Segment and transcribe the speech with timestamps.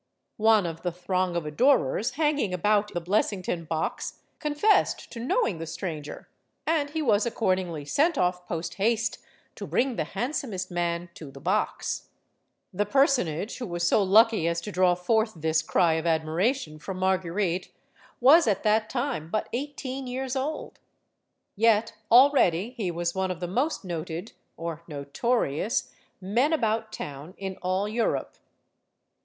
[0.41, 5.67] One of the throng of adorers hanging about the Blessington box confessed to knowing the
[5.67, 6.27] stranger,
[6.65, 9.19] and he was accordingly sent off posthaste
[9.53, 12.09] to bring the "handsomest man" to the box.
[12.73, 16.97] The personage who was so lucky as to draw forth this cry of admiration from
[16.97, 17.71] Marguerite
[18.19, 20.79] was at that time but eighteen years old.
[21.55, 27.55] Yet already he was one of the most noted or notorious men about town in
[27.61, 28.33] all Europe.